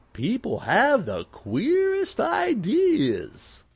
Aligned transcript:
People 0.13 0.61
have 0.61 1.05
the 1.05 1.25
queerest 1.25 2.19
ideas!" 2.19 3.61